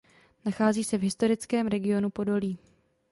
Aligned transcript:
Nachází 0.45 0.83
se 0.83 0.97
v 0.97 1.01
historickém 1.01 1.67
regionu 1.67 2.09
Podolí. 2.09 2.59